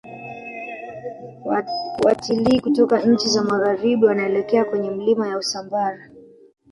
[2.05, 6.09] Watilii kutoka nchi za magharibi wanaelekea kwenye milima ya usambara